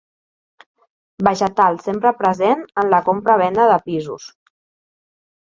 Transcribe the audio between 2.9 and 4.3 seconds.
la compra-venda de pisos.